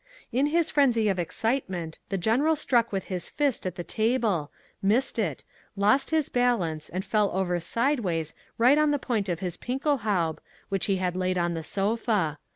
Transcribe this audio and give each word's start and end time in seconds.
In 0.31 0.47
his 0.47 0.71
frenzy 0.71 1.09
of 1.09 1.19
excitement 1.19 1.99
the 2.09 2.17
General 2.17 2.55
struck 2.55 2.91
with 2.91 3.03
his 3.03 3.29
fist 3.29 3.67
at 3.67 3.75
the 3.75 3.83
table, 3.83 4.51
missed 4.81 5.19
it, 5.19 5.43
lost 5.75 6.09
his 6.09 6.27
balance 6.27 6.89
and 6.89 7.05
fell 7.05 7.29
over 7.37 7.59
sideways 7.59 8.33
right 8.57 8.79
on 8.79 8.89
the 8.89 8.97
point 8.97 9.29
of 9.29 9.41
his 9.41 9.57
Pickelhaube 9.57 10.39
which 10.69 10.87
he 10.87 10.95
had 10.95 11.15
laid 11.15 11.37
on 11.37 11.53
the 11.53 11.61
sofa. 11.63 12.39